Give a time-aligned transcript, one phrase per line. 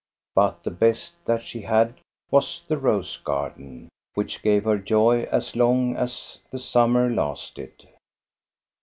[0.33, 1.99] But the best that she had
[2.31, 7.87] was the rose garden, which gave her joy as long as the summer lasted.